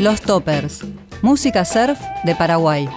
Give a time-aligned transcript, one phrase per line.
[0.00, 0.80] Los Toppers,
[1.20, 2.88] música surf de Paraguay.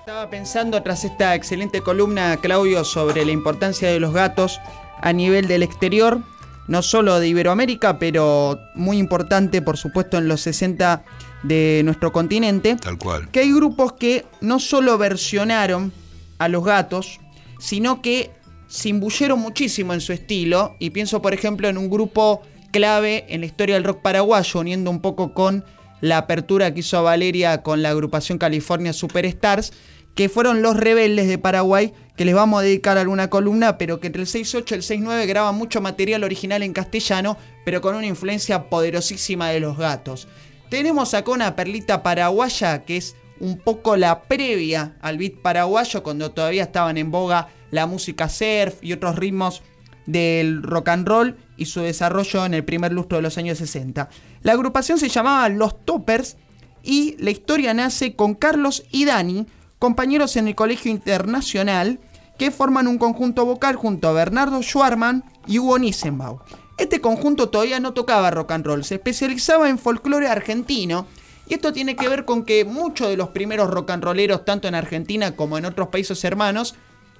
[0.00, 4.60] Estaba pensando tras esta excelente columna, Claudio, sobre la importancia de los gatos
[5.00, 6.20] a nivel del exterior,
[6.66, 11.04] no solo de Iberoamérica, pero muy importante, por supuesto, en los 60
[11.44, 12.74] de nuestro continente.
[12.74, 13.30] Tal cual.
[13.30, 15.92] Que hay grupos que no solo versionaron
[16.38, 17.20] a los gatos,
[17.60, 18.32] sino que
[18.66, 20.74] se imbuyeron muchísimo en su estilo.
[20.80, 24.90] Y pienso, por ejemplo, en un grupo clave en la historia del rock paraguayo, uniendo
[24.90, 25.64] un poco con
[26.02, 29.72] la apertura que hizo Valeria con la agrupación California Superstars,
[30.14, 34.08] que fueron los rebeldes de Paraguay, que les vamos a dedicar alguna columna, pero que
[34.08, 38.06] entre el 6.8 y el 6.9 graban mucho material original en castellano, pero con una
[38.06, 40.28] influencia poderosísima de los gatos.
[40.68, 46.32] Tenemos acá una perlita paraguaya que es un poco la previa al beat paraguayo, cuando
[46.32, 49.62] todavía estaban en boga la música surf y otros ritmos
[50.06, 54.08] del rock and roll y su desarrollo en el primer lustro de los años 60.
[54.42, 56.36] La agrupación se llamaba Los Toppers
[56.82, 59.46] y la historia nace con Carlos y Dani,
[59.78, 62.00] compañeros en el Colegio Internacional,
[62.38, 66.40] que forman un conjunto vocal junto a Bernardo Schwarman y Hugo Nissenbau.
[66.78, 71.06] Este conjunto todavía no tocaba rock and roll, se especializaba en folclore argentino,
[71.46, 74.68] y esto tiene que ver con que muchos de los primeros rock and rolleros, tanto
[74.68, 76.74] en Argentina como en otros países hermanos,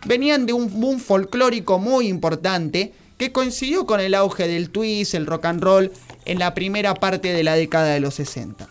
[0.04, 5.26] venían de un boom folclórico muy importante que coincidió con el auge del twist, el
[5.26, 5.92] rock and roll,
[6.24, 8.68] en la primera parte de la década de los 60.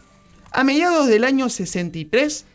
[0.51, 2.45] A mediados del año 63,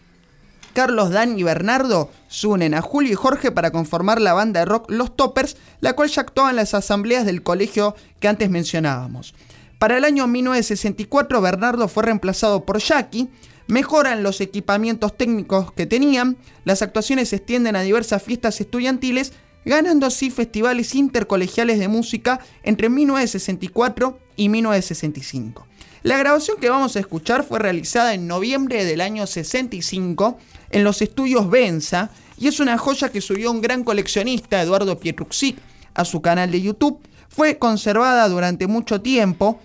[0.74, 4.66] Carlos, Dan y Bernardo se unen a Julio y Jorge para conformar la banda de
[4.66, 9.34] rock Los Toppers, la cual ya actuaba en las asambleas del colegio que antes mencionábamos.
[9.78, 13.30] Para el año 1964, Bernardo fue reemplazado por Jackie,
[13.66, 19.32] mejoran los equipamientos técnicos que tenían, las actuaciones se extienden a diversas fiestas estudiantiles,
[19.64, 25.66] ganando así festivales intercolegiales de música entre 1964 y 1965.
[26.02, 30.38] La grabación que vamos a escuchar fue realizada en noviembre del año 65
[30.70, 35.56] en los estudios Benza y es una joya que subió un gran coleccionista, Eduardo Pietruxic,
[35.94, 37.00] a su canal de YouTube.
[37.28, 39.58] Fue conservada durante mucho tiempo,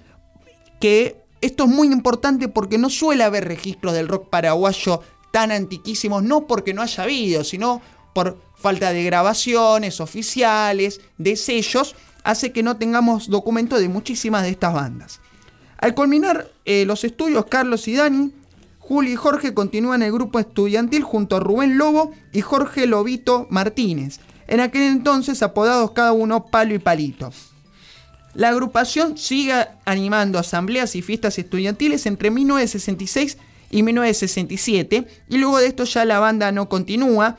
[0.79, 6.23] que esto es muy importante porque no suele haber registros del rock paraguayo tan antiquísimos,
[6.23, 7.81] no porque no haya habido, sino
[8.13, 14.49] por falta de grabaciones oficiales, de sellos, hace que no tengamos documento de muchísimas de
[14.49, 15.19] estas bandas.
[15.77, 18.31] Al culminar eh, los estudios, Carlos y Dani,
[18.77, 24.19] Julio y Jorge continúan el grupo estudiantil junto a Rubén Lobo y Jorge Lobito Martínez,
[24.47, 27.31] en aquel entonces apodados cada uno Palo y Palito.
[28.33, 29.53] La agrupación sigue
[29.85, 33.37] animando asambleas y fiestas estudiantiles entre 1966
[33.69, 37.37] y 1967 y luego de esto ya la banda no continúa.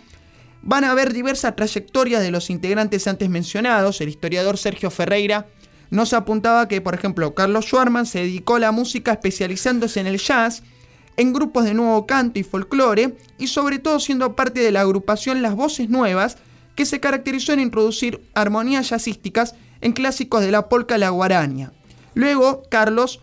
[0.62, 4.00] Van a haber diversas trayectorias de los integrantes antes mencionados.
[4.00, 5.46] El historiador Sergio Ferreira
[5.90, 10.18] nos apuntaba que, por ejemplo, Carlos Schwarman se dedicó a la música especializándose en el
[10.18, 10.62] jazz,
[11.16, 15.42] en grupos de nuevo canto y folclore y sobre todo siendo parte de la agrupación
[15.42, 16.36] Las Voces Nuevas,
[16.76, 21.72] que se caracterizó en introducir armonías jazzísticas en clásicos de la polca La Guaraña.
[22.14, 23.20] Luego, Carlos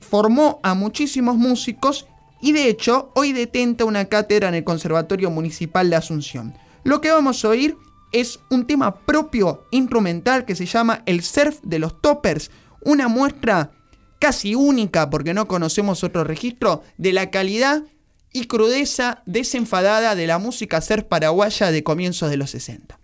[0.00, 2.06] formó a muchísimos músicos
[2.40, 6.54] y de hecho hoy detenta una cátedra en el Conservatorio Municipal de Asunción.
[6.82, 7.76] Lo que vamos a oír
[8.12, 12.50] es un tema propio instrumental que se llama El Surf de los Toppers,
[12.82, 13.72] una muestra
[14.18, 17.82] casi única porque no conocemos otro registro de la calidad
[18.32, 22.98] y crudeza desenfadada de la música surf paraguaya de comienzos de los 60.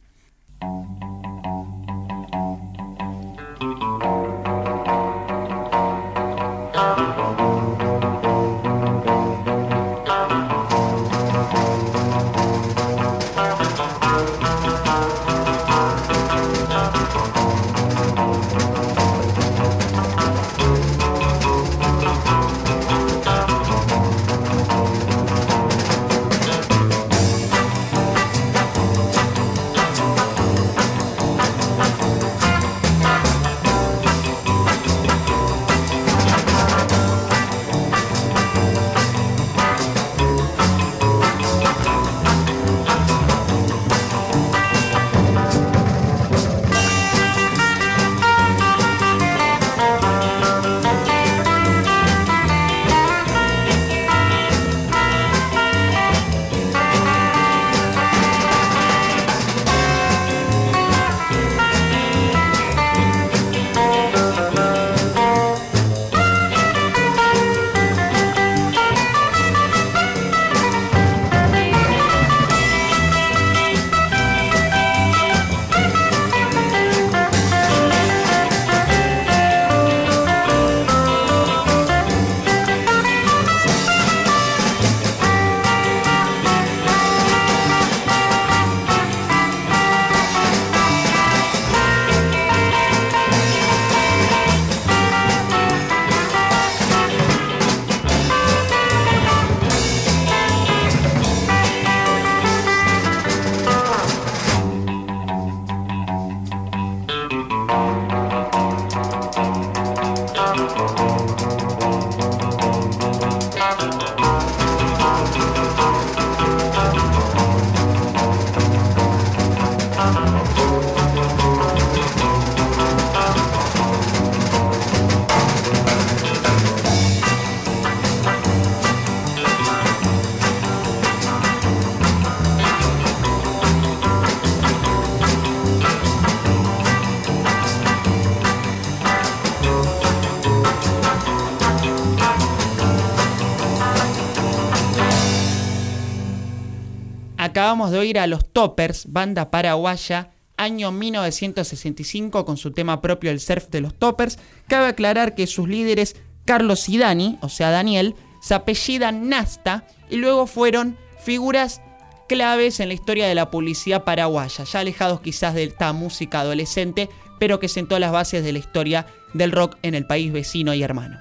[147.50, 153.40] Acabamos de oír a los Toppers, banda paraguaya, año 1965 con su tema propio El
[153.40, 154.38] Surf de los Toppers.
[154.68, 156.14] Cabe aclarar que sus líderes
[156.44, 161.82] Carlos y Dani, o sea Daniel, se apellidan Nasta y luego fueron figuras
[162.28, 167.08] claves en la historia de la publicidad paraguaya, ya alejados quizás de esta música adolescente,
[167.40, 170.84] pero que sentó las bases de la historia del rock en el país vecino y
[170.84, 171.18] hermano.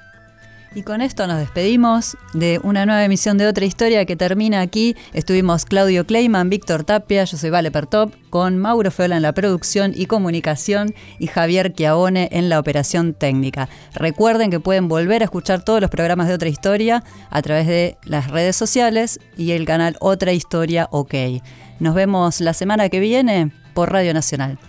[0.75, 4.95] Y con esto nos despedimos de una nueva emisión de otra historia que termina aquí.
[5.13, 7.71] Estuvimos Claudio Kleiman, Víctor Tapia, yo soy Vale
[8.29, 13.67] con Mauro Feola en la producción y comunicación y Javier Chiavone en la operación técnica.
[13.93, 17.97] Recuerden que pueden volver a escuchar todos los programas de otra historia a través de
[18.03, 21.15] las redes sociales y el canal Otra Historia OK.
[21.79, 24.59] Nos vemos la semana que viene por Radio Nacional.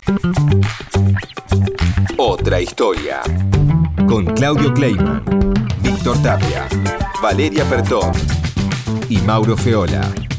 [2.17, 3.20] Otra historia.
[4.06, 5.50] Con Claudio Kleiman,
[6.02, 6.67] Víctor Tapia,
[7.23, 8.11] Valeria Pertón
[9.11, 10.29] y Mauro Feola.